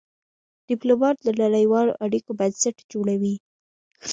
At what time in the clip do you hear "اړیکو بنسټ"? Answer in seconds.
2.05-2.77